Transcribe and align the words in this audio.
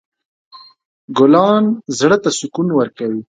ګلان 1.17 1.63
زړه 1.97 2.17
ته 2.23 2.29
سکون 2.39 2.67
ورکوي. 2.73 3.21